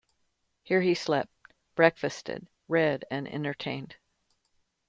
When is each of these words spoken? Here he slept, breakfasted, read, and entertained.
Here 0.63 0.81
he 0.81 0.95
slept, 0.95 1.29
breakfasted, 1.75 2.47
read, 2.67 3.05
and 3.11 3.27
entertained. 3.31 3.97